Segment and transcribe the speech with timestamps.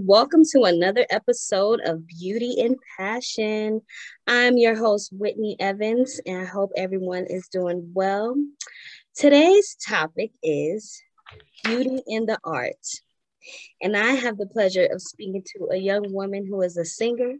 [0.00, 3.80] welcome to another episode of Beauty and Passion.
[4.26, 8.34] I'm your host, Whitney Evans, and I hope everyone is doing well.
[9.14, 11.00] Today's topic is
[11.62, 12.86] beauty in the art.
[13.80, 17.34] And I have the pleasure of speaking to a young woman who is a singer,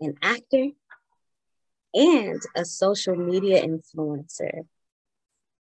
[0.00, 0.68] an actor,
[1.94, 4.66] and a social media influencer.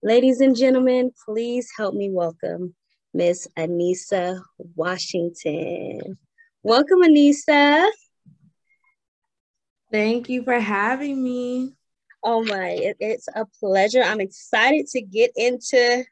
[0.04, 2.76] Ladies and gentlemen, please help me welcome
[3.16, 4.44] Miss Anisa
[4.76, 6.18] Washington.
[6.64, 7.90] Welcome, Anisa.
[9.90, 11.78] Thank you for having me.
[12.22, 14.04] Oh my, it, it's a pleasure.
[14.04, 16.04] I'm excited to get into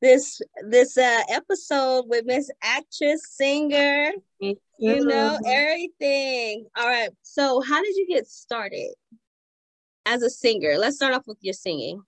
[0.00, 4.56] this this uh, episode with Miss Actress, Singer, you.
[4.78, 6.64] you know, everything.
[6.74, 7.10] All right.
[7.20, 8.94] So, how did you get started
[10.06, 10.78] as a singer?
[10.78, 12.02] Let's start off with your singing.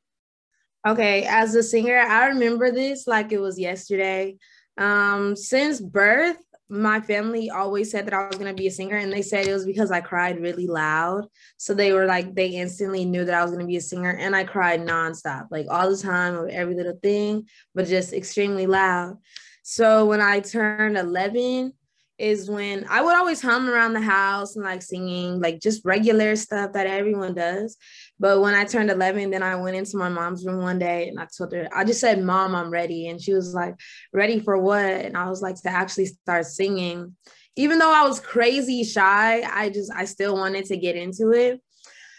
[0.85, 4.37] Okay, as a singer, I remember this like it was yesterday.
[4.79, 9.13] Um, since birth, my family always said that I was gonna be a singer, and
[9.13, 11.27] they said it was because I cried really loud.
[11.57, 14.35] So they were like, they instantly knew that I was gonna be a singer, and
[14.35, 19.19] I cried nonstop, like all the time of every little thing, but just extremely loud.
[19.63, 21.75] So when I turned 11,
[22.23, 26.37] is when I would always hum around the house and like singing, like just regular
[26.37, 27.77] stuff that everyone does.
[28.23, 31.19] But when I turned 11, then I went into my mom's room one day and
[31.19, 33.09] I told her, I just said, Mom, I'm ready.
[33.09, 33.75] And she was like,
[34.13, 34.85] Ready for what?
[34.85, 37.17] And I was like, To actually start singing.
[37.57, 41.61] Even though I was crazy shy, I just, I still wanted to get into it.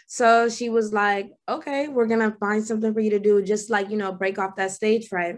[0.06, 3.70] So she was like, Okay, we're going to find something for you to do, just
[3.70, 5.36] like, you know, break off that stage fright.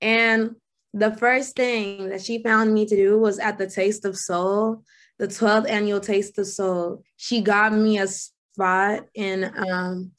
[0.00, 0.56] And
[0.92, 4.82] the first thing that she found me to do was at the Taste of Soul,
[5.20, 7.04] the 12th annual Taste of Soul.
[7.16, 8.08] She got me a
[8.52, 10.12] spot and um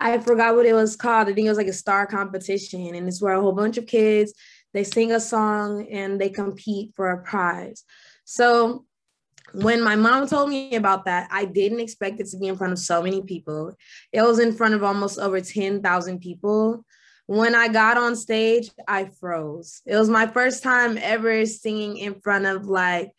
[0.00, 1.28] I forgot what it was called.
[1.28, 3.86] I think it was like a star competition, and it's where a whole bunch of
[3.86, 4.34] kids
[4.72, 7.84] they sing a song and they compete for a prize.
[8.24, 8.84] So
[9.52, 12.72] when my mom told me about that, I didn't expect it to be in front
[12.72, 13.74] of so many people.
[14.12, 16.84] It was in front of almost over 10,000 people.
[17.26, 19.82] When I got on stage, I froze.
[19.86, 23.12] It was my first time ever singing in front of like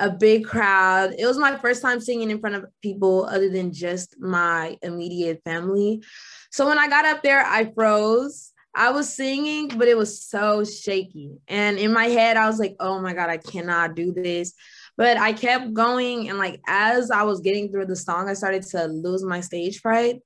[0.00, 1.14] a big crowd.
[1.18, 5.42] It was my first time singing in front of people other than just my immediate
[5.44, 6.02] family.
[6.50, 8.52] So when I got up there, I froze.
[8.74, 11.32] I was singing, but it was so shaky.
[11.48, 14.54] And in my head, I was like, oh my God, I cannot do this.
[14.96, 16.28] But I kept going.
[16.28, 19.80] And like as I was getting through the song, I started to lose my stage
[19.80, 20.20] fright.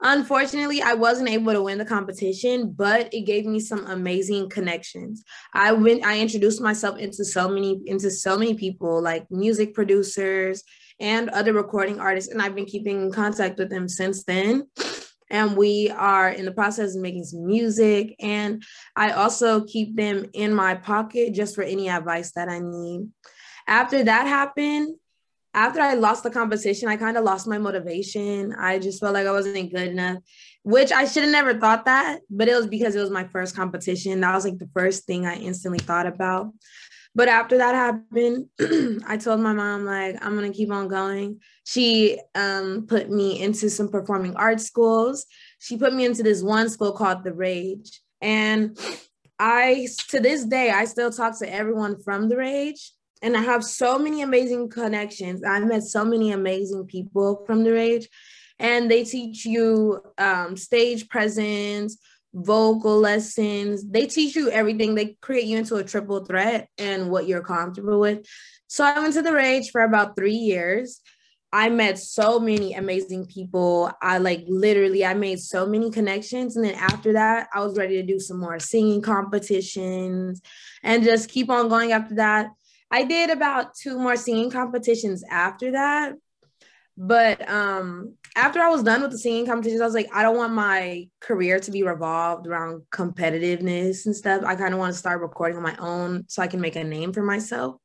[0.00, 5.24] Unfortunately, I wasn't able to win the competition, but it gave me some amazing connections.
[5.52, 10.62] I went, I introduced myself into so many, into so many people, like music producers
[11.00, 14.68] and other recording artists, and I've been keeping in contact with them since then.
[15.30, 18.14] And we are in the process of making some music.
[18.18, 18.62] And
[18.96, 23.08] I also keep them in my pocket just for any advice that I need.
[23.66, 24.96] After that happened,
[25.54, 28.54] after I lost the competition, I kind of lost my motivation.
[28.54, 30.18] I just felt like I wasn't good enough,
[30.62, 33.56] which I should have never thought that, but it was because it was my first
[33.56, 34.20] competition.
[34.20, 36.52] That was like the first thing I instantly thought about.
[37.14, 38.46] But after that happened,
[39.06, 41.40] I told my mom, like, I'm to keep on going.
[41.64, 45.26] She um, put me into some performing arts schools.
[45.58, 48.00] She put me into this one school called The Rage.
[48.20, 48.78] And
[49.38, 52.92] I, to this day, I still talk to everyone from The Rage
[53.22, 55.42] and I have so many amazing connections.
[55.44, 58.08] I met so many amazing people from the rage,
[58.58, 61.98] and they teach you um, stage presence,
[62.34, 63.88] vocal lessons.
[63.88, 64.94] They teach you everything.
[64.94, 68.26] They create you into a triple threat and what you're comfortable with.
[68.66, 71.00] So I went to the rage for about three years.
[71.50, 73.90] I met so many amazing people.
[74.02, 77.96] I like literally I made so many connections and then after that I was ready
[77.96, 80.42] to do some more singing competitions
[80.82, 82.50] and just keep on going after that.
[82.90, 86.14] I did about two more singing competitions after that.
[86.96, 90.36] But um, after I was done with the singing competitions, I was like, I don't
[90.36, 94.42] want my career to be revolved around competitiveness and stuff.
[94.44, 96.82] I kind of want to start recording on my own so I can make a
[96.82, 97.76] name for myself.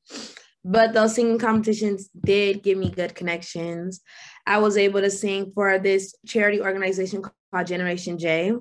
[0.66, 4.02] But those singing competitions did give me good connections.
[4.48, 8.54] I was able to sing for this charity organization called Generation J.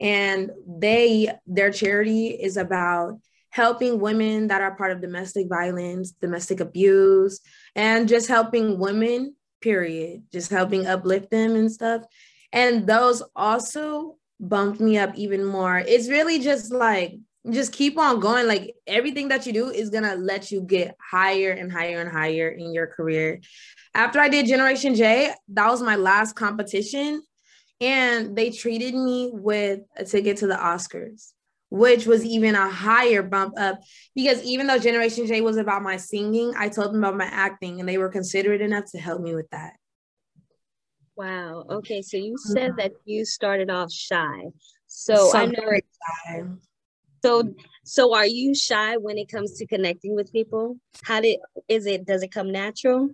[0.00, 3.18] And they, their charity is about
[3.54, 7.40] helping women that are part of domestic violence, domestic abuse,
[7.76, 12.02] and just helping women, period, just helping uplift them and stuff.
[12.52, 15.78] And those also bumped me up even more.
[15.78, 17.14] It's really just like,
[17.48, 18.48] just keep on going.
[18.48, 22.48] Like everything that you do is gonna let you get higher and higher and higher
[22.48, 23.40] in your career.
[23.94, 27.22] After I did Generation J, that was my last competition.
[27.80, 31.34] And they treated me with a ticket to the Oscars
[31.74, 33.80] which was even a higher bump up
[34.14, 37.80] because even though Generation J was about my singing, I told them about my acting
[37.80, 39.72] and they were considerate enough to help me with that.
[41.16, 41.64] Wow.
[41.68, 42.00] Okay.
[42.00, 42.78] So you said mm-hmm.
[42.78, 44.44] that you started off shy.
[44.86, 45.80] So, so I know.
[46.26, 46.42] Shy.
[47.24, 50.76] So so are you shy when it comes to connecting with people?
[51.02, 53.10] How did is it does it come natural?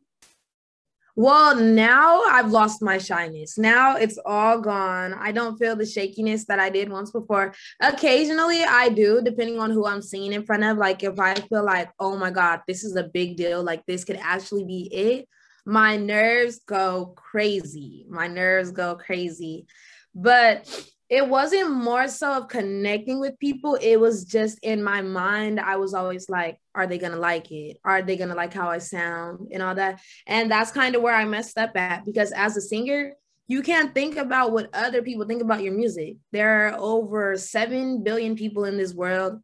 [1.16, 3.58] Well, now I've lost my shyness.
[3.58, 5.14] Now it's all gone.
[5.14, 7.54] I don't feel the shakiness that I did once before.
[7.80, 10.78] Occasionally I do, depending on who I'm singing in front of.
[10.78, 14.04] Like if I feel like, oh my God, this is a big deal, like this
[14.04, 15.28] could actually be it,
[15.66, 18.06] my nerves go crazy.
[18.08, 19.66] My nerves go crazy.
[20.14, 20.68] But
[21.08, 25.74] it wasn't more so of connecting with people it was just in my mind i
[25.74, 29.48] was always like are they gonna like it are they gonna like how i sound
[29.52, 32.60] and all that and that's kind of where i messed up at because as a
[32.60, 33.12] singer
[33.48, 38.02] you can't think about what other people think about your music there are over 7
[38.02, 39.40] billion people in this world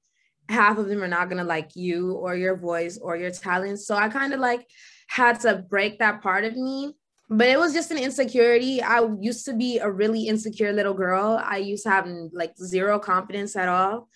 [0.49, 3.97] half of them are not gonna like you or your voice or your talent so
[3.97, 4.65] i kind of like
[5.09, 6.95] had to break that part of me
[7.29, 8.81] but it was just an insecurity.
[8.81, 11.41] I used to be a really insecure little girl.
[11.45, 14.09] I used to have like zero confidence at all.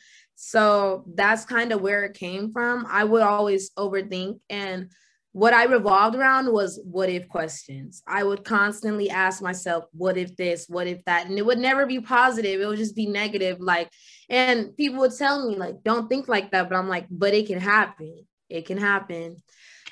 [0.42, 2.86] So that's kind of where it came from.
[2.88, 4.40] I would always overthink.
[4.48, 4.90] And
[5.32, 8.02] what I revolved around was what if questions.
[8.06, 11.26] I would constantly ask myself, what if this, what if that?
[11.26, 12.58] And it would never be positive.
[12.58, 13.60] It would just be negative.
[13.60, 13.90] Like,
[14.30, 16.70] and people would tell me, like, don't think like that.
[16.70, 18.24] But I'm like, but it can happen.
[18.48, 19.36] It can happen.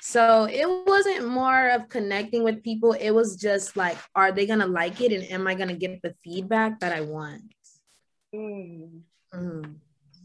[0.01, 2.93] So it wasn't more of connecting with people.
[2.93, 6.15] It was just like, are they gonna like it, and am I gonna get the
[6.23, 7.43] feedback that I want?
[8.33, 9.01] Mm.
[9.31, 9.75] Mm.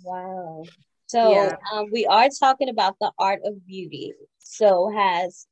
[0.05, 0.65] Wow.
[1.07, 1.57] So yeah.
[1.73, 4.13] um, we are talking about the art of beauty.
[4.39, 5.47] So has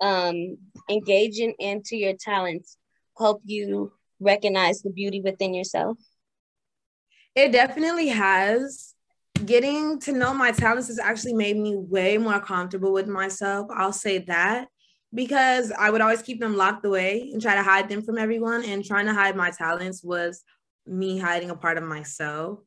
[0.00, 2.76] um, engaging into your talents
[3.16, 5.98] help you recognize the beauty within yourself?
[7.34, 8.94] It definitely has
[9.44, 13.68] getting to know my talents has actually made me way more comfortable with myself.
[13.74, 14.68] I'll say that
[15.14, 18.64] because I would always keep them locked away and try to hide them from everyone.
[18.64, 20.42] And trying to hide my talents was
[20.86, 22.60] me hiding a part of myself.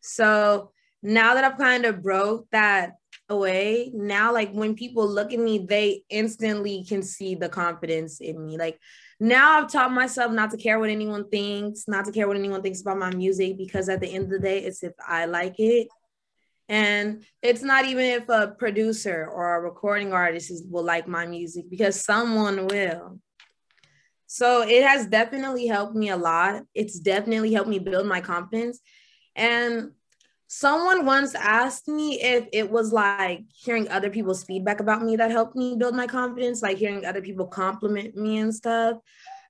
[0.00, 0.72] So
[1.02, 2.92] now that I've kind of broke that
[3.28, 8.44] away, now like when people look at me, they instantly can see the confidence in
[8.44, 8.56] me.
[8.56, 8.78] Like
[9.18, 12.62] now I've taught myself not to care what anyone thinks, not to care what anyone
[12.62, 15.58] thinks about my music, because at the end of the day, it's if I like
[15.58, 15.88] it.
[16.68, 21.24] And it's not even if a producer or a recording artist is, will like my
[21.24, 23.20] music, because someone will.
[24.26, 26.64] So it has definitely helped me a lot.
[26.74, 28.80] It's definitely helped me build my confidence.
[29.36, 29.92] And
[30.48, 35.32] Someone once asked me if it was like hearing other people's feedback about me that
[35.32, 38.98] helped me build my confidence, like hearing other people compliment me and stuff.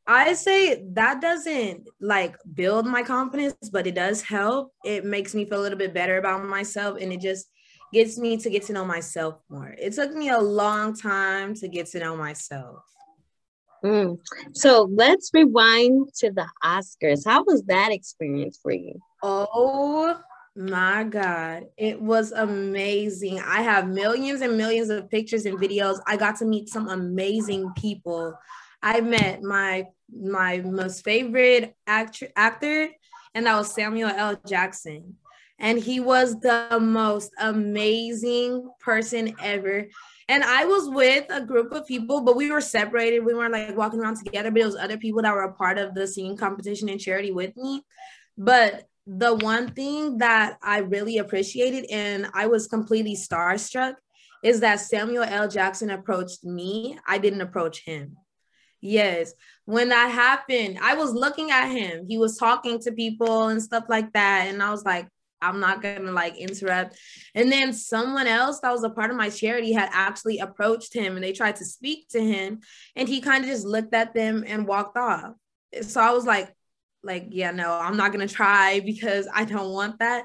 [0.06, 4.72] I say that doesn't like build my confidence, but it does help.
[4.84, 7.46] It makes me feel a little bit better about myself and it just
[7.92, 9.74] gets me to get to know myself more.
[9.78, 12.78] It took me a long time to get to know myself.
[13.86, 14.18] Mm.
[14.52, 17.24] So let's rewind to the Oscars.
[17.24, 19.00] How was that experience for you?
[19.22, 20.18] Oh
[20.56, 23.40] my God, it was amazing.
[23.40, 26.00] I have millions and millions of pictures and videos.
[26.06, 28.36] I got to meet some amazing people.
[28.82, 32.88] I met my my most favorite actor actor,
[33.34, 34.40] and that was Samuel L.
[34.46, 35.16] Jackson.
[35.58, 39.86] And he was the most amazing person ever.
[40.28, 43.24] And I was with a group of people, but we were separated.
[43.24, 45.78] We weren't like walking around together, but it was other people that were a part
[45.78, 47.82] of the singing competition and charity with me.
[48.36, 53.94] But the one thing that I really appreciated and I was completely starstruck
[54.42, 55.48] is that Samuel L.
[55.48, 56.98] Jackson approached me.
[57.06, 58.16] I didn't approach him.
[58.80, 59.32] Yes.
[59.64, 62.06] When that happened, I was looking at him.
[62.08, 64.48] He was talking to people and stuff like that.
[64.48, 65.08] And I was like,
[65.40, 66.96] I'm not gonna like interrupt.
[67.34, 71.14] And then someone else that was a part of my charity had actually approached him
[71.14, 72.60] and they tried to speak to him.
[72.94, 75.34] And he kind of just looked at them and walked off.
[75.82, 76.56] So I was like,
[77.06, 80.24] like yeah no i'm not gonna try because i don't want that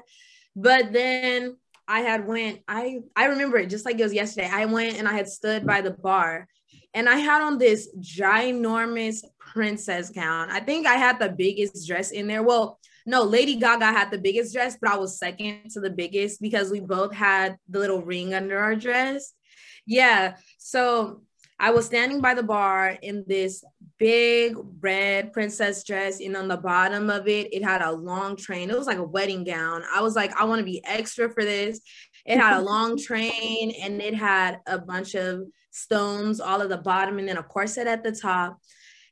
[0.56, 1.56] but then
[1.88, 5.08] i had went i i remember it just like it was yesterday i went and
[5.08, 6.46] i had stood by the bar
[6.92, 12.10] and i had on this ginormous princess gown i think i had the biggest dress
[12.10, 15.80] in there well no lady gaga had the biggest dress but i was second to
[15.80, 19.34] the biggest because we both had the little ring under our dress
[19.86, 21.22] yeah so
[21.62, 23.62] I was standing by the bar in this
[23.96, 28.68] big red princess dress, and on the bottom of it, it had a long train.
[28.68, 29.84] It was like a wedding gown.
[29.94, 31.80] I was like, I want to be extra for this.
[32.26, 36.78] It had a long train and it had a bunch of stones all at the
[36.78, 38.58] bottom and then a corset at the top.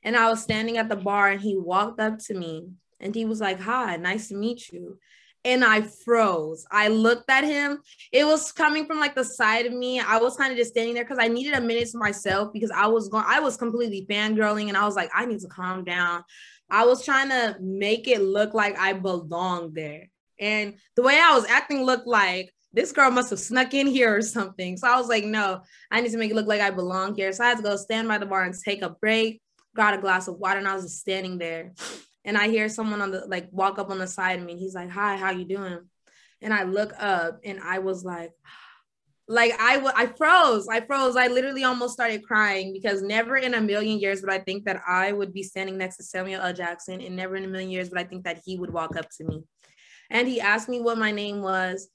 [0.03, 2.69] And I was standing at the bar and he walked up to me
[3.01, 4.99] and he was like, Hi, nice to meet you.
[5.45, 6.67] and I froze.
[6.71, 7.79] I looked at him.
[8.13, 9.99] It was coming from like the side of me.
[9.99, 12.71] I was kind of just standing there because I needed a minute to myself because
[12.71, 15.85] I was going, I was completely fangirling and I was like, I need to calm
[15.85, 16.25] down.
[16.71, 20.09] I was trying to make it look like I belonged there.
[20.39, 24.15] And the way I was acting looked like this girl must have snuck in here
[24.15, 24.77] or something.
[24.77, 27.33] So I was like, no, I need to make it look like I belong here.
[27.33, 29.41] So I had to go stand by the bar and take a break,
[29.75, 31.73] got a glass of water, and I was just standing there
[32.25, 34.75] and I hear someone on the like walk up on the side of me he's
[34.75, 35.79] like, "Hi, how you doing?"
[36.43, 38.33] And I look up and I was like
[39.29, 40.67] like I, w- I froze.
[40.69, 41.15] I froze.
[41.15, 44.83] I literally almost started crying because never in a million years would I think that
[44.87, 46.53] I would be standing next to Samuel L.
[46.53, 49.09] Jackson, and never in a million years would I think that he would walk up
[49.19, 49.45] to me.
[50.11, 51.89] And he asked me what my name was,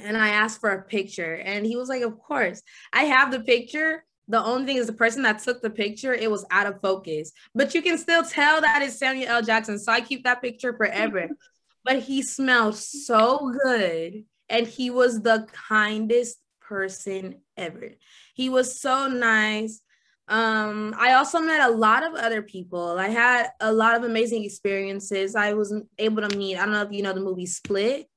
[0.00, 3.40] and I asked for a picture, and he was like, "Of course, I have the
[3.40, 6.80] picture." The only thing is the person that took the picture, it was out of
[6.80, 9.42] focus, but you can still tell that it's Samuel L.
[9.42, 9.78] Jackson.
[9.78, 11.28] So I keep that picture forever.
[11.84, 17.90] but he smelled so good and he was the kindest person ever.
[18.34, 19.80] He was so nice.
[20.26, 22.98] Um, I also met a lot of other people.
[22.98, 25.36] I had a lot of amazing experiences.
[25.36, 28.08] I was able to meet, I don't know if you know the movie Split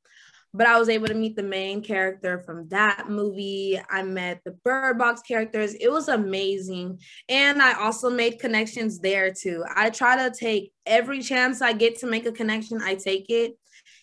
[0.58, 3.80] but I was able to meet the main character from that movie.
[3.92, 5.76] I met the Bird Box characters.
[5.76, 7.00] It was amazing.
[7.30, 9.64] And I also made connections there too.
[9.76, 13.56] I try to take every chance I get to make a connection, I take it.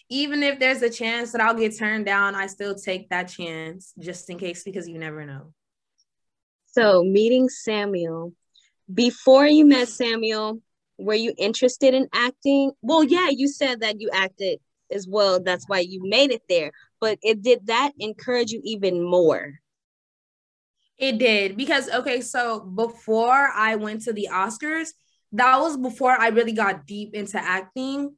[0.08, 3.92] Even if there's a chance that I'll get turned down, I still take that chance
[3.98, 5.52] just in case because you never know.
[6.66, 8.32] So, meeting Samuel,
[8.92, 10.60] before you met Samuel,
[10.98, 12.72] were you interested in acting?
[12.80, 14.60] Well, yeah, you said that you acted
[14.90, 15.42] as well.
[15.42, 16.72] That's why you made it there.
[17.00, 19.60] But it did that encourage you even more?
[20.96, 24.90] It did because okay, so before I went to the Oscars,
[25.32, 28.14] that was before I really got deep into acting.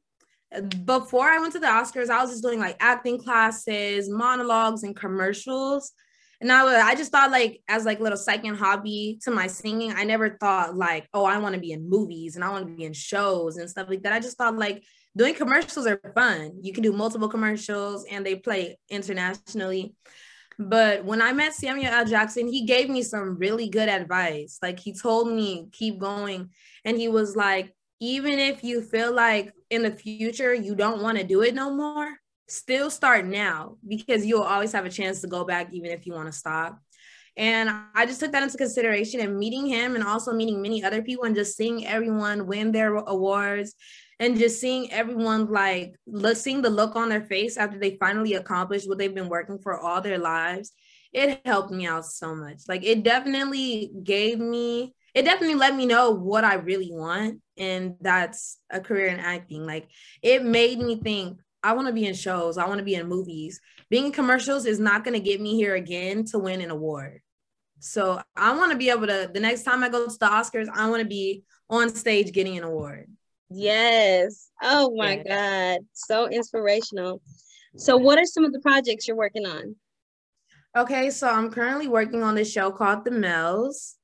[0.85, 4.95] Before I went to the Oscars, I was just doing like acting classes, monologues, and
[4.95, 5.91] commercials.
[6.39, 9.93] And I, was, I just thought like as like little second hobby to my singing,
[9.95, 12.73] I never thought like, oh, I want to be in movies and I want to
[12.73, 14.13] be in shows and stuff like that.
[14.13, 14.83] I just thought like
[15.17, 16.59] doing commercials are fun.
[16.61, 19.95] You can do multiple commercials and they play internationally.
[20.59, 22.05] But when I met Samuel L.
[22.05, 24.57] Jackson, he gave me some really good advice.
[24.61, 26.49] Like he told me, keep going.
[26.85, 31.17] And he was like, even if you feel like in the future you don't want
[31.17, 32.15] to do it no more,
[32.47, 36.13] still start now because you'll always have a chance to go back even if you
[36.13, 36.79] want to stop.
[37.35, 41.03] And I just took that into consideration and meeting him and also meeting many other
[41.03, 43.75] people and just seeing everyone win their awards
[44.19, 48.33] and just seeing everyone like look, seeing the look on their face after they finally
[48.33, 50.71] accomplished what they've been working for all their lives
[51.13, 52.61] it helped me out so much.
[52.67, 57.95] Like it definitely gave me it definitely let me know what i really want and
[58.01, 59.65] that's a career in acting.
[59.65, 59.89] Like
[60.21, 63.07] it made me think i want to be in shows i want to be in
[63.07, 63.59] movies.
[63.89, 67.21] Being in commercials is not going to get me here again to win an award.
[67.79, 70.67] So i want to be able to the next time i go to the oscars
[70.73, 73.07] i want to be on stage getting an award
[73.49, 74.49] Yes.
[74.61, 75.79] Oh my God.
[75.93, 77.21] So inspirational.
[77.75, 79.75] So, what are some of the projects you're working on?
[80.75, 83.95] Okay, so I'm currently working on this show called The Mells.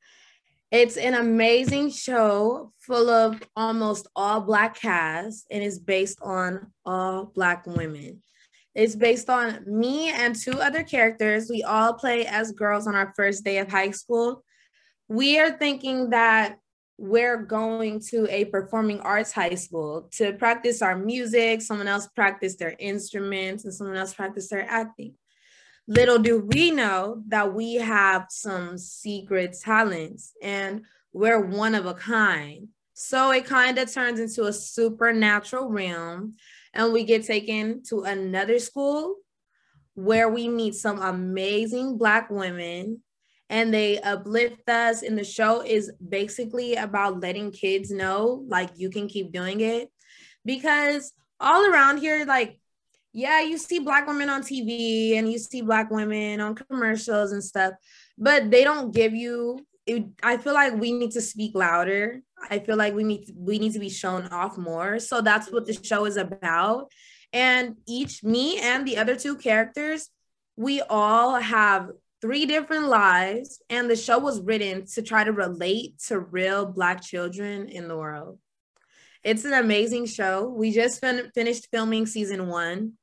[0.72, 7.26] It's an amazing show full of almost all Black cast and is based on all
[7.26, 8.22] Black women.
[8.74, 11.48] It's based on me and two other characters.
[11.48, 14.44] We all play as girls on our first day of high school.
[15.08, 16.58] We are thinking that
[17.04, 22.56] we're going to a performing arts high school to practice our music, someone else practice
[22.56, 25.14] their instruments, and someone else practice their acting.
[25.86, 31.94] Little do we know that we have some secret talents and we're one of a
[31.94, 32.70] kind.
[32.94, 36.36] So it kind of turns into a supernatural realm,
[36.74, 39.18] and we get taken to another school
[39.96, 43.02] where we meet some amazing Black women
[43.54, 48.90] and they uplift us and the show is basically about letting kids know like you
[48.90, 49.92] can keep doing it.
[50.44, 52.58] Because all around here like
[53.12, 57.44] yeah you see black women on tv and you see black women on commercials and
[57.44, 57.74] stuff
[58.18, 62.22] but they don't give you it, i feel like we need to speak louder.
[62.50, 65.00] I feel like we need to, we need to be shown off more.
[65.00, 66.92] So that's what the show is about.
[67.32, 70.10] And each me and the other two characters
[70.56, 71.90] we all have
[72.24, 77.04] three different lives, and the show was written to try to relate to real Black
[77.04, 78.40] children in the world.
[79.26, 80.48] It's an amazing show.
[80.48, 82.94] We just fin- finished filming season one.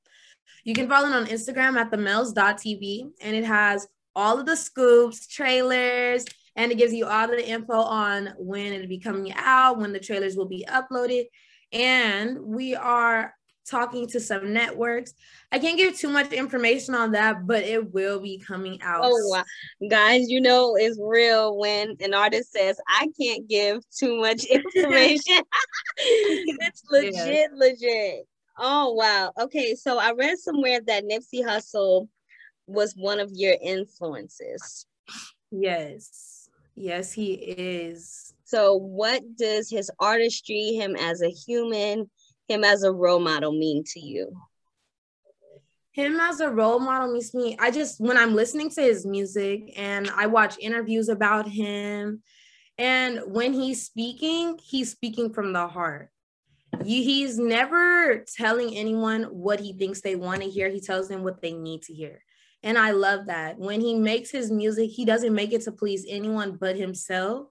[0.65, 3.87] You can follow it on Instagram at themells.tv, and it has
[4.17, 6.25] all of the scoops, trailers,
[6.57, 10.01] and it gives you all the info on when it'll be coming out, when the
[10.01, 11.27] trailers will be uploaded.
[11.73, 13.35] And we are
[13.71, 15.15] talking to some networks.
[15.53, 19.03] I can't give too much information on that, but it will be coming out.
[19.05, 19.45] Oh wow.
[19.89, 25.43] Guys, you know it's real when an artist says, I can't give too much information.
[25.97, 27.47] it's legit, yeah.
[27.53, 28.27] legit.
[28.59, 29.33] Oh wow.
[29.41, 32.09] Okay, so I read somewhere that Nipsey Hussle
[32.67, 34.87] was one of your influences.
[35.51, 36.49] Yes.
[36.77, 38.33] Yes, he is.
[38.45, 42.11] So what does his artistry, him as a human,
[42.51, 44.33] him as a role model mean to you?
[45.93, 47.57] Him as a role model means me.
[47.59, 52.23] I just when I'm listening to his music and I watch interviews about him,
[52.79, 56.11] and when he's speaking, he's speaking from the heart.
[56.85, 60.69] He's never telling anyone what he thinks they want to hear.
[60.69, 62.23] He tells them what they need to hear.
[62.63, 63.59] And I love that.
[63.59, 67.49] When he makes his music, he doesn't make it to please anyone but himself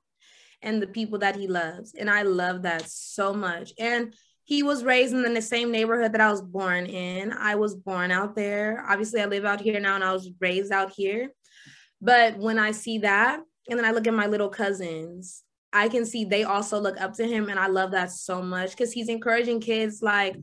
[0.62, 1.94] and the people that he loves.
[1.96, 3.74] And I love that so much.
[3.78, 4.14] And
[4.50, 7.32] he was raised in the same neighborhood that I was born in.
[7.34, 8.84] I was born out there.
[8.90, 11.30] Obviously, I live out here now and I was raised out here.
[12.02, 16.04] But when I see that, and then I look at my little cousins, I can
[16.04, 17.50] see they also look up to him.
[17.50, 20.36] And I love that so much because he's encouraging kids like,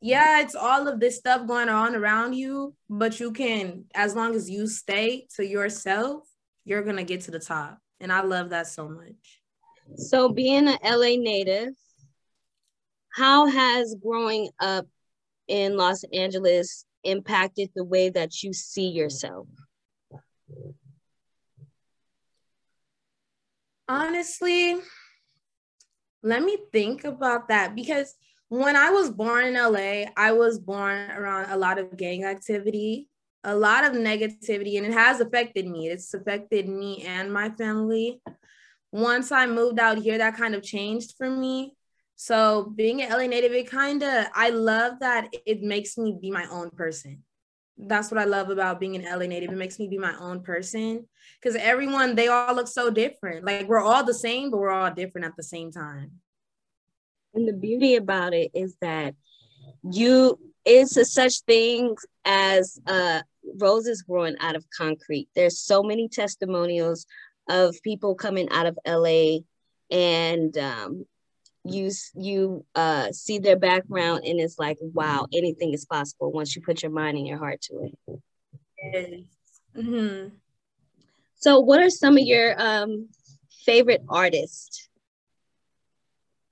[0.00, 4.34] yeah, it's all of this stuff going on around you, but you can, as long
[4.34, 6.24] as you stay to yourself,
[6.64, 7.78] you're going to get to the top.
[8.00, 9.42] And I love that so much.
[9.94, 11.74] So, being an LA native,
[13.14, 14.86] how has growing up
[15.46, 19.46] in Los Angeles impacted the way that you see yourself?
[23.88, 24.80] Honestly,
[26.24, 28.14] let me think about that because
[28.48, 33.08] when I was born in LA, I was born around a lot of gang activity,
[33.44, 35.88] a lot of negativity, and it has affected me.
[35.88, 38.20] It's affected me and my family.
[38.90, 41.76] Once I moved out here, that kind of changed for me.
[42.16, 46.30] So being an LA native, it kind of, I love that it makes me be
[46.30, 47.22] my own person.
[47.76, 49.50] That's what I love about being an LA native.
[49.50, 51.08] It makes me be my own person
[51.40, 53.44] because everyone, they all look so different.
[53.44, 56.12] Like we're all the same, but we're all different at the same time.
[57.34, 59.16] And the beauty about it is that
[59.82, 63.22] you, it's a such things as uh,
[63.58, 65.28] roses growing out of concrete.
[65.34, 67.06] There's so many testimonials
[67.48, 69.38] of people coming out of LA
[69.90, 71.06] and um,
[71.64, 76.62] you you uh, see their background and it's like wow anything is possible once you
[76.62, 78.20] put your mind and your heart to it.
[78.82, 79.20] Yes.
[79.76, 80.28] mm-hmm.
[81.36, 83.08] so what are some of your um,
[83.64, 84.88] favorite artists?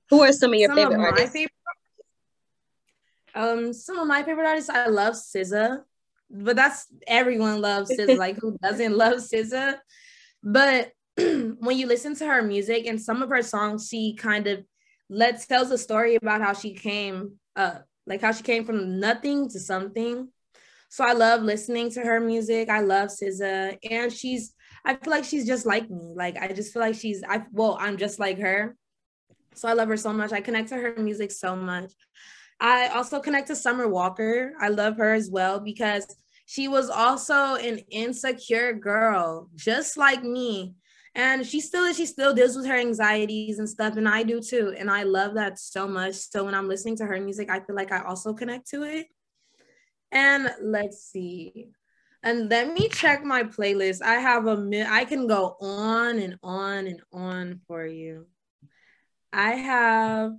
[0.08, 1.32] Who are some of your some favorite of artists?
[1.32, 1.52] favorite,
[3.34, 5.82] um some of my favorite artists i love SZA
[6.30, 9.76] but that's everyone loves SZA like who doesn't love SZA
[10.42, 14.64] but when you listen to her music and some of her songs she kind of
[15.08, 19.48] let's tells a story about how she came up, like how she came from nothing
[19.50, 20.28] to something.
[20.88, 22.68] So I love listening to her music.
[22.68, 24.54] I love SZA, and she's.
[24.84, 26.12] I feel like she's just like me.
[26.14, 27.22] Like I just feel like she's.
[27.26, 28.76] I well, I'm just like her.
[29.54, 30.32] So I love her so much.
[30.32, 31.92] I connect to her music so much.
[32.60, 34.52] I also connect to Summer Walker.
[34.60, 36.06] I love her as well because
[36.46, 40.74] she was also an insecure girl, just like me
[41.14, 44.74] and she still she still deals with her anxieties and stuff and i do too
[44.78, 46.14] and i love that so much.
[46.14, 49.06] So when i'm listening to her music i feel like i also connect to it.
[50.10, 51.68] And let's see.
[52.22, 54.02] And let me check my playlist.
[54.02, 58.26] I have a i can go on and on and on for you.
[59.32, 60.32] I have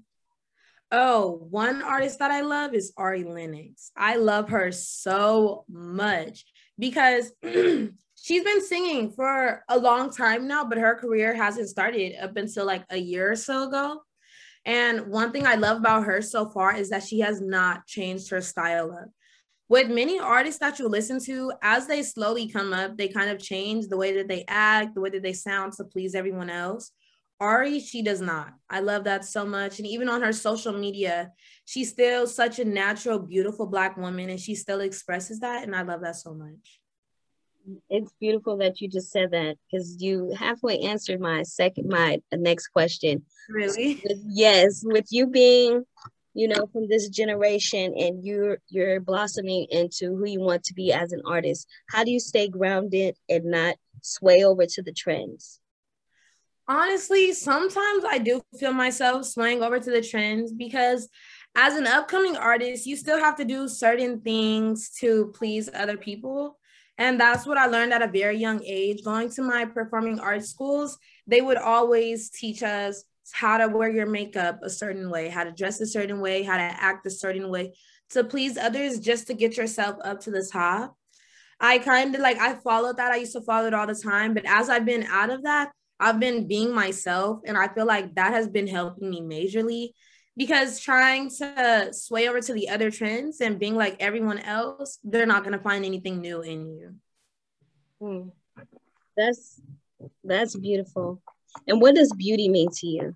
[0.96, 3.92] Oh, one artist that I love is Ari Lennox.
[3.98, 6.46] I love her so much
[6.78, 7.32] because
[8.24, 12.66] she's been singing for a long time now, but her career hasn't started up until
[12.66, 14.02] like a year or so ago.
[14.66, 18.30] And one thing I love about her so far is that she has not changed
[18.30, 19.10] her style up.
[19.68, 23.40] With many artists that you listen to, as they slowly come up, they kind of
[23.44, 26.92] change the way that they act, the way that they sound to please everyone else.
[27.42, 28.54] Ari, she does not.
[28.70, 29.80] I love that so much.
[29.80, 31.32] And even on her social media,
[31.66, 35.64] she's still such a natural, beautiful Black woman, and she still expresses that.
[35.64, 36.80] And I love that so much
[37.90, 42.68] it's beautiful that you just said that because you halfway answered my second my next
[42.68, 43.24] question.
[43.50, 44.02] Really?
[44.04, 45.84] With, yes with you being
[46.34, 50.92] you know from this generation and you're you're blossoming into who you want to be
[50.92, 55.60] as an artist how do you stay grounded and not sway over to the trends?
[56.68, 61.10] Honestly sometimes i do feel myself swaying over to the trends because
[61.56, 66.58] as an upcoming artist you still have to do certain things to please other people
[66.98, 69.04] and that's what I learned at a very young age.
[69.04, 74.06] Going to my performing arts schools, they would always teach us how to wear your
[74.06, 77.50] makeup a certain way, how to dress a certain way, how to act a certain
[77.50, 77.74] way.
[78.10, 80.96] to please others just to get yourself up to the top.
[81.60, 83.12] I kind of like I followed that.
[83.12, 85.72] I used to follow it all the time, but as I've been out of that,
[86.00, 89.94] I've been being myself and I feel like that has been helping me majorly
[90.36, 95.26] because trying to sway over to the other trends and being like everyone else, they're
[95.26, 96.96] not going to find anything new in you.
[98.00, 98.30] Hmm.
[99.16, 99.62] That's
[100.24, 101.22] that's beautiful.
[101.68, 103.16] And what does beauty mean to you?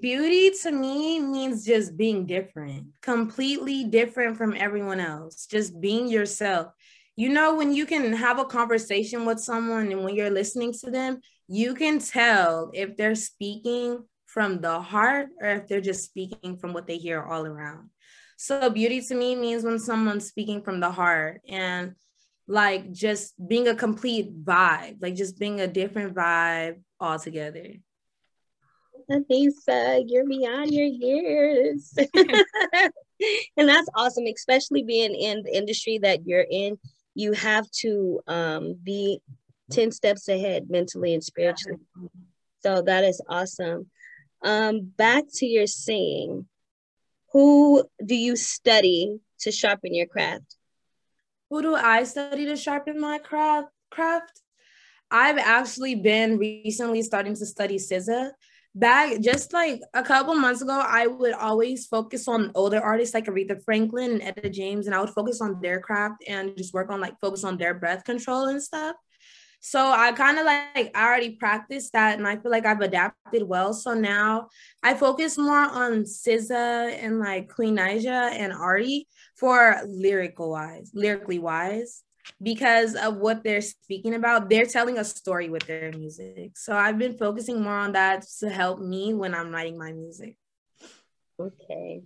[0.00, 6.72] Beauty to me means just being different, completely different from everyone else, just being yourself.
[7.16, 10.90] You know, when you can have a conversation with someone and when you're listening to
[10.90, 16.58] them, you can tell if they're speaking from the heart or if they're just speaking
[16.58, 17.88] from what they hear all around.
[18.36, 21.94] So, beauty to me means when someone's speaking from the heart and
[22.46, 27.76] like just being a complete vibe, like just being a different vibe altogether.
[29.10, 31.94] Anisa, you're beyond your years.
[33.56, 36.78] and that's awesome, especially being in the industry that you're in.
[37.16, 39.20] You have to um, be
[39.70, 41.80] 10 steps ahead mentally and spiritually.
[42.60, 43.90] So that is awesome.
[44.44, 46.46] Um, back to your singing.
[47.32, 50.56] Who do you study to sharpen your craft?
[51.48, 53.68] Who do I study to sharpen my craft?
[53.90, 54.42] Craft.
[55.10, 58.32] I've actually been recently starting to study SZA.
[58.76, 63.24] Back just like a couple months ago, I would always focus on older artists like
[63.24, 66.90] Aretha Franklin and Etta James, and I would focus on their craft and just work
[66.90, 68.94] on like focus on their breath control and stuff.
[69.60, 73.42] So I kind of like I already practiced that and I feel like I've adapted
[73.42, 73.72] well.
[73.72, 74.48] So now
[74.82, 81.38] I focus more on SZA and like Queen Naija and Arty for lyrical wise, lyrically
[81.38, 82.02] wise,
[82.42, 84.50] because of what they're speaking about.
[84.50, 86.56] They're telling a story with their music.
[86.56, 90.36] So I've been focusing more on that to help me when I'm writing my music.
[91.40, 92.02] Okay.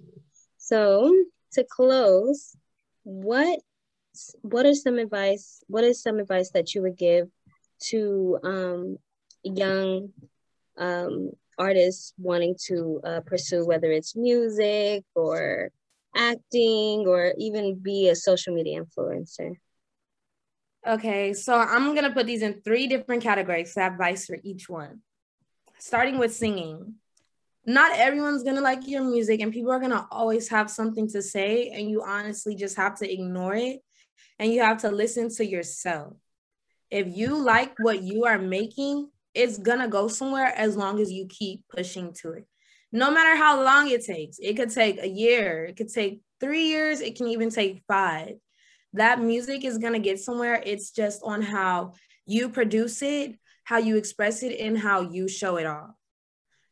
[0.59, 1.15] So
[1.53, 2.57] to close,
[3.03, 3.61] what
[4.43, 7.29] what are some advice what is some advice that you would give
[7.79, 8.99] to um,
[9.45, 10.09] young
[10.77, 15.71] um, artists wanting to uh, pursue whether it's music or
[16.17, 19.55] acting or even be a social media influencer?
[20.87, 24.69] Okay, so I'm gonna put these in three different categories to have advice for each
[24.69, 25.01] one.
[25.79, 26.95] Starting with singing.
[27.67, 31.69] Not everyone's gonna like your music, and people are gonna always have something to say,
[31.69, 33.81] and you honestly just have to ignore it
[34.39, 36.15] and you have to listen to yourself
[36.91, 41.27] if you like what you are making, it's gonna go somewhere as long as you
[41.27, 42.47] keep pushing to it.
[42.93, 46.65] No matter how long it takes, it could take a year, it could take three
[46.65, 48.35] years, it can even take five.
[48.93, 50.63] That music is gonna get somewhere.
[50.65, 51.95] It's just on how
[52.27, 55.91] you produce it, how you express it, and how you show it off.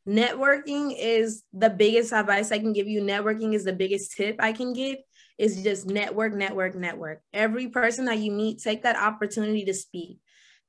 [0.07, 3.03] Networking is the biggest advice I can give you.
[3.03, 4.99] Networking is the biggest tip I can give
[5.37, 7.21] is just network, network, network.
[7.33, 10.19] Every person that you meet, take that opportunity to speak.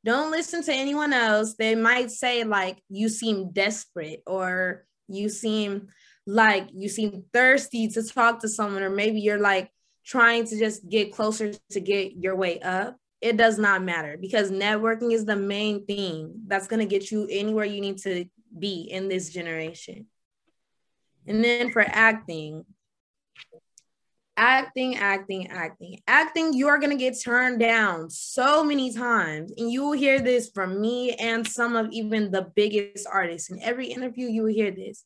[0.05, 1.55] Don't listen to anyone else.
[1.55, 5.87] They might say, like, you seem desperate or you seem
[6.27, 9.71] like you seem thirsty to talk to someone, or maybe you're like
[10.09, 12.97] trying to just get closer to get your way up.
[13.21, 17.27] It does not matter because networking is the main thing that's going to get you
[17.29, 18.25] anywhere you need to
[18.57, 20.07] be in this generation.
[21.27, 22.65] And then for acting,
[24.35, 29.51] acting, acting, acting, acting, you are going to get turned down so many times.
[29.57, 33.51] And you will hear this from me and some of even the biggest artists.
[33.51, 35.03] In every interview, you will hear this.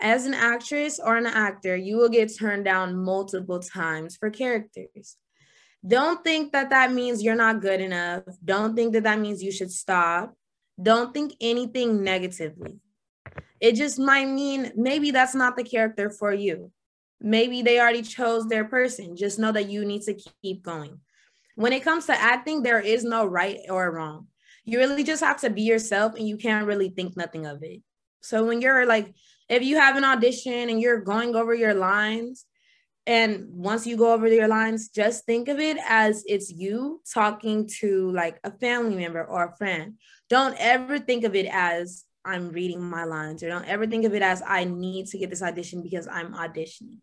[0.00, 5.16] As an actress or an actor, you will get turned down multiple times for characters.
[5.86, 8.22] Don't think that that means you're not good enough.
[8.44, 10.34] Don't think that that means you should stop.
[10.82, 12.80] Don't think anything negatively.
[13.60, 16.72] It just might mean maybe that's not the character for you
[17.24, 19.16] maybe they already chose their person.
[19.16, 21.00] Just know that you need to keep going.
[21.56, 24.28] When it comes to acting, there is no right or wrong.
[24.64, 27.80] You really just have to be yourself and you can't really think nothing of it.
[28.22, 29.14] So when you're like,
[29.48, 32.44] if you have an audition and you're going over your lines,
[33.06, 37.68] and once you go over your lines, just think of it as it's you talking
[37.80, 39.98] to like a family member or a friend.
[40.30, 44.14] Don't ever think of it as I'm reading my lines, or don't ever think of
[44.14, 47.00] it as I need to get this audition because I'm auditioning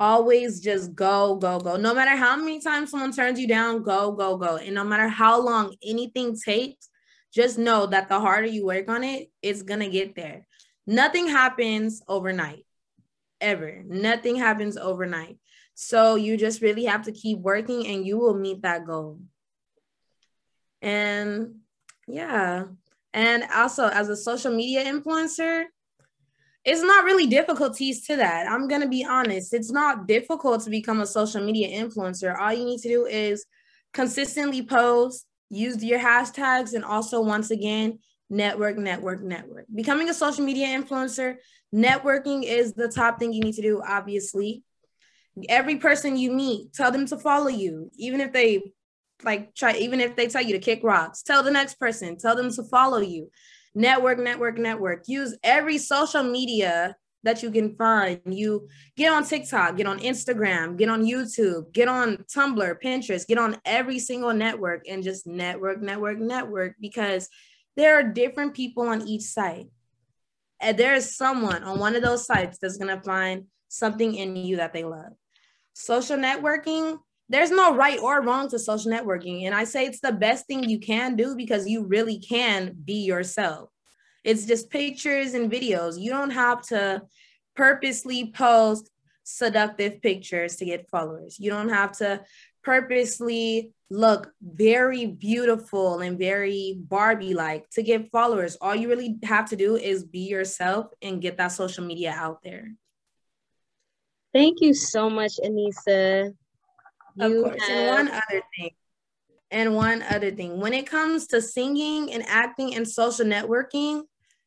[0.00, 1.76] always just go, go, go.
[1.76, 4.56] No matter how many times someone turns you down, go, go, go.
[4.56, 6.88] And no matter how long anything takes,
[7.34, 10.46] just know that the harder you work on it, it's to get there.
[10.90, 12.66] Nothing happens overnight,
[13.40, 13.84] ever.
[13.86, 15.38] Nothing happens overnight.
[15.74, 19.20] So you just really have to keep working and you will meet that goal.
[20.82, 21.60] And
[22.08, 22.64] yeah.
[23.14, 25.66] And also, as a social media influencer,
[26.64, 28.50] it's not really difficulties to that.
[28.50, 29.54] I'm going to be honest.
[29.54, 32.36] It's not difficult to become a social media influencer.
[32.36, 33.46] All you need to do is
[33.92, 39.66] consistently post, use your hashtags, and also, once again, network, network, network.
[39.74, 41.36] Becoming a social media influencer,
[41.74, 44.62] networking is the top thing you need to do, obviously.
[45.48, 48.72] Every person you meet, tell them to follow you, even if they
[49.22, 52.36] like try, even if they tell you to kick rocks, tell the next person, tell
[52.36, 53.30] them to follow you
[53.74, 55.04] network, network, network.
[55.06, 58.20] Use every social media that you can find.
[58.24, 63.38] You get on TikTok, get on Instagram, get on YouTube, get on Tumblr, Pinterest, get
[63.38, 67.28] on every single network and just network, network, network because
[67.80, 69.66] there are different people on each site.
[70.60, 74.36] And there is someone on one of those sites that's going to find something in
[74.36, 75.12] you that they love.
[75.72, 76.98] Social networking
[77.30, 79.44] there's no right or wrong to social networking.
[79.46, 83.04] And I say it's the best thing you can do because you really can be
[83.04, 83.70] yourself.
[84.24, 85.98] It's just pictures and videos.
[85.98, 87.02] You don't have to
[87.54, 88.90] purposely post
[89.22, 91.36] seductive pictures to get followers.
[91.38, 92.20] You don't have to
[92.62, 98.56] purposely look very beautiful and very Barbie like to get followers.
[98.60, 102.42] All you really have to do is be yourself and get that social media out
[102.42, 102.72] there.
[104.32, 106.34] Thank you so much, Anisa.
[107.18, 107.60] Of course.
[107.62, 107.70] Have...
[107.70, 108.70] And one other thing.
[109.50, 110.60] And one other thing.
[110.60, 114.02] When it comes to singing and acting and social networking,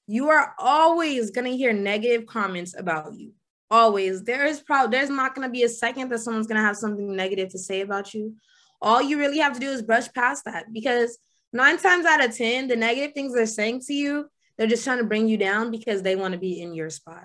[0.07, 3.33] you are always going to hear negative comments about you.
[3.73, 4.23] Always.
[4.23, 6.77] There is probably there's not going to be a second that someone's going to have
[6.77, 8.35] something negative to say about you.
[8.79, 11.17] All you really have to do is brush past that because
[11.51, 14.99] nine times out of 10, the negative things they're saying to you, they're just trying
[14.99, 17.23] to bring you down because they want to be in your spot.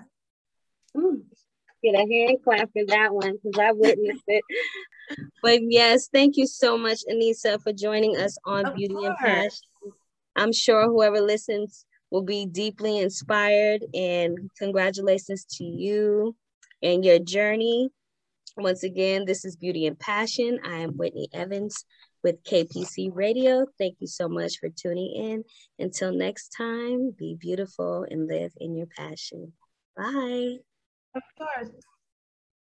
[0.97, 1.23] Ooh,
[1.83, 4.43] get a hand clap for that one because I witnessed it
[5.43, 9.05] but yes, thank you so much, Anisa, for joining us on of Beauty course.
[9.07, 9.51] and Passion.
[10.35, 16.35] I'm sure whoever listens will be deeply inspired and congratulations to you
[16.81, 17.89] and your journey.
[18.57, 20.59] Once again, this is Beauty and Passion.
[20.65, 21.85] I am Whitney Evans
[22.23, 23.65] with KPC Radio.
[23.77, 25.43] Thank you so much for tuning in.
[25.77, 29.53] Until next time, be beautiful and live in your passion.
[29.95, 30.57] Bye.
[31.15, 31.69] Of course.